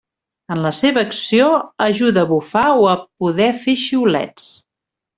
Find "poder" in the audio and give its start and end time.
3.05-3.55